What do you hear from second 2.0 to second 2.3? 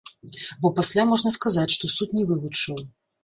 не